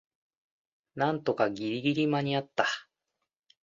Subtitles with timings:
[0.95, 2.65] なんとかギリギリ間にあった